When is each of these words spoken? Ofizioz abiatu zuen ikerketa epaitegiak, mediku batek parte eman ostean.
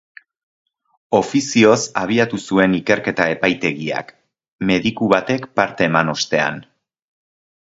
Ofizioz 1.17 1.77
abiatu 2.03 2.39
zuen 2.47 2.73
ikerketa 2.77 3.27
epaitegiak, 3.35 4.09
mediku 4.71 5.11
batek 5.13 5.49
parte 5.61 5.89
eman 5.93 6.11
ostean. 6.19 6.59